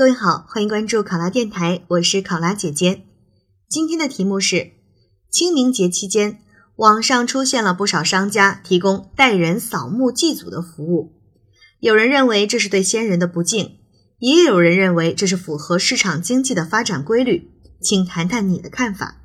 [0.00, 3.02] 各位好，欢迎关注考拉电台，我是考拉姐姐。
[3.68, 4.70] 今天的题目是：
[5.30, 6.38] 清明节期间，
[6.76, 11.12] 网上出现了不少商家提供代人扫墓祭祖的服务。
[11.80, 13.76] 有人认为这是对先人的不敬，
[14.20, 17.50] 也有人认为这是符合市场经济的发展规律。
[17.82, 19.16] 请谈谈你的看法。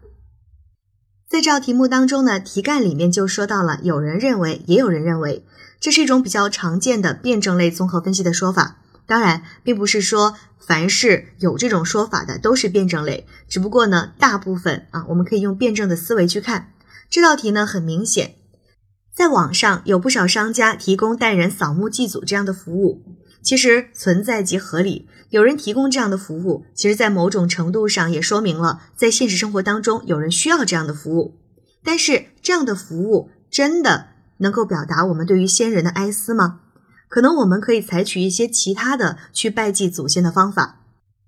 [1.29, 5.45] 在这道题目当中呢，题干里面就说到了，有人认为，也有人认为，
[5.79, 8.81] 这是一种比较常见的辩证类综合分析的说法。
[9.07, 16.73] 当然，并不是说凡是有这种说法的都是辩证类，只不过呢，大部分啊，我们可以用辩证的思维去看
[17.09, 17.65] 这道题呢。
[17.65, 18.35] 很明显，
[19.13, 23.03] 在网上有不少商家提供代人扫墓祭祖这样的服务，
[23.43, 25.07] 其实存在即合理。
[25.29, 31.35] 有人提供这样的服务，其实在某种程度上也说明了在现实生活当中有人需要这样的服务。
[31.83, 36.61] 但是，这样的服务真的能够表达我们对于先人的哀思吗？
[37.07, 40.81] 可能我们可以采取一些其他的去拜祭祖先的方法，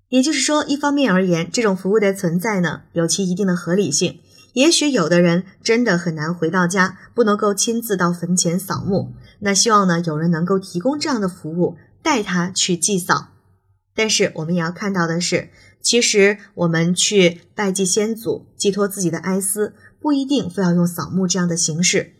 [0.08, 4.20] 也就是说，一方面而言，这种服务的存在呢，有其一定的合理性。
[4.54, 13.28] 也许有的人真的很难回到家，不能够亲自到坟前扫墓，那希望呢，有人能够提供这样的服务，带他去祭扫。
[13.94, 22.14] 但是我们也要看到的是，其实我们去拜祭先祖，寄托自己的哀思，不一定非要用扫墓这样的形式。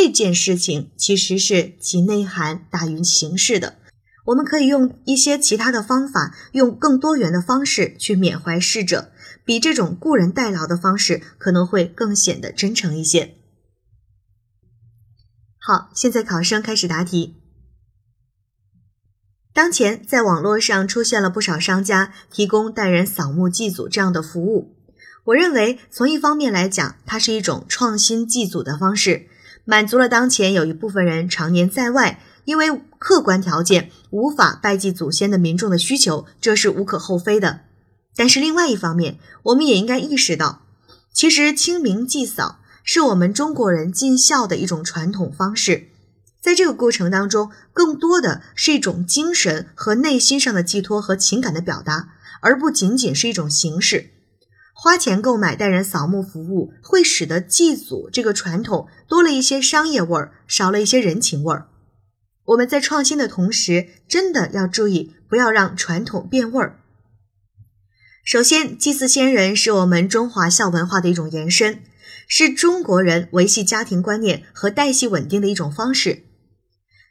[0.00, 3.78] 这件事情其实是其内涵大于形式的。
[4.26, 9.10] 我们可以用一些其他的方法，用更多元的方式去缅怀逝者，
[9.44, 13.34] 比这种雇人代劳的方式可能会更显得真诚一些。
[15.58, 17.34] 好，现在考生开始答题。
[19.52, 24.76] 当前在网络上出现了不少商家提供代人扫墓祭祖这样的服务，
[25.24, 29.26] 我认为从一方面来讲，它是一种创新祭祖的方式。
[29.70, 37.60] 满足了当前有一部分人常年在外，因为客观条件无法拜祭祖先的民众的需求，这是无可厚非的。
[38.16, 40.62] 但是另外一方面，我们也应该意识到，
[41.12, 45.88] 其实清明祭扫是我们中国人尽孝的一种传统方式，
[46.40, 54.12] 在这个过程当中，更多的是一种精神和内心上的寄托和情感的表达，而不仅仅是一种形式。
[54.80, 61.66] 花钱购买代人扫墓服务，会使得祭祖这个传统多了一些商业味儿，少了一些人情味儿。
[62.44, 66.78] 我们在创新的同时，真的要注意，不要让传统变味儿。
[68.22, 71.82] 首先，祭祀先人是我们中华孝文化的一种延伸，
[72.28, 76.22] 是中国人维系家庭观念和代系稳定的一种方式。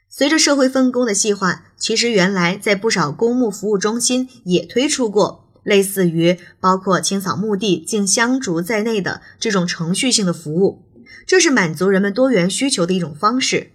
[0.08, 5.47] 随着社会分工的细化，其实原来在不少公墓服务中心也推出过。
[5.68, 10.86] 类似于包括清扫墓地、敬香烛在内的这种程序性的服务，
[11.26, 13.72] 这是满足人们多元需求的一种方式。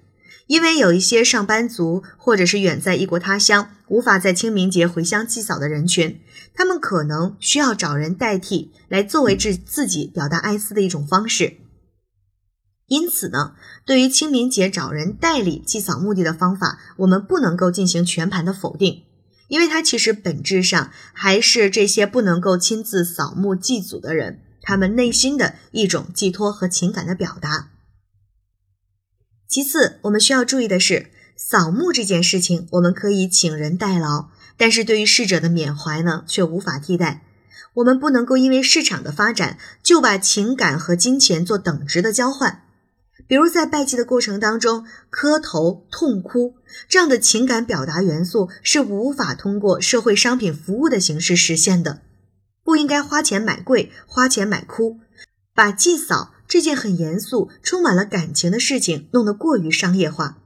[0.48, 6.20] 因为有一些上班族或者是远在异国他乡，无法在清明节回乡祭扫的人群，
[6.56, 11.58] 他们可能需要找人代替，来作为自自己表达哀思的一种方式。
[12.88, 13.54] 因此呢，
[13.86, 19.04] 对于清明节找人代理祭扫墓地的方法，我们不能够进行全盘的否定。
[19.54, 27.70] 因为它其实本质上还是这些不能够亲自扫墓祭祖的人，他们内心的一种寄托和情感的表达。
[29.48, 37.22] 其次，我们需要注意的是，扫墓这件事情我们可以请人代劳，但是对于逝者的缅怀呢，却无法替代。
[37.76, 42.63] 我们不能够因为市场的发展，就把情感和金钱做等值的交换。
[43.28, 46.56] 比如在拜祭的过程当中，磕头、痛哭
[46.90, 52.02] 这样的情感表达元素是无法通过社会商品服务的形式实现的。
[52.64, 55.00] 不应该花钱买贵，花钱买哭，
[55.54, 60.40] 把祭扫这件很严肃、充满了感情的事情弄得过于商业化。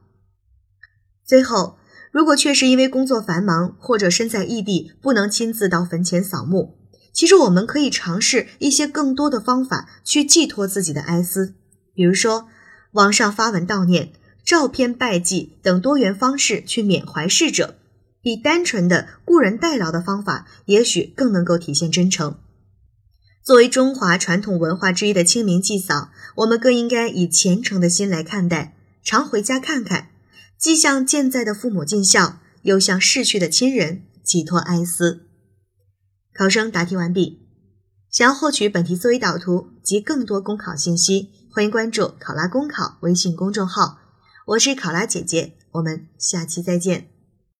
[1.25, 1.77] 最后，
[2.11, 6.77] 如果确实因为工作繁忙或者身在异地不能亲自到坟前扫墓，
[7.13, 11.55] 其实我们可以尝试一些更多的方法去寄托自己的哀思，
[11.95, 12.49] 比如说。
[12.91, 14.11] 网上发文悼念、
[14.43, 17.75] 照片拜祭等多元方式去缅怀逝者，
[18.21, 22.37] 比单纯的雇人代劳的方法，也许更能够体现真诚。
[23.43, 30.09] 作为中华传统文化之一的清明祭扫，我们更应该以虔诚的心来看待，常回家看看，
[30.57, 35.27] 既向健在的父母尽孝，又向逝去的亲人寄托哀思。
[36.33, 37.43] 考生答题完毕。
[38.09, 41.29] 想要获取本题思维导图及更多公考信息。
[41.49, 43.97] 欢迎关注“考拉公考”微信公众号，
[44.45, 47.09] 我是考拉姐姐，我们下期再见。